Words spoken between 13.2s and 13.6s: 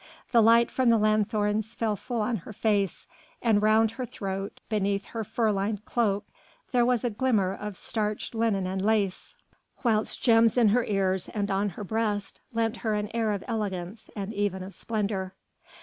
of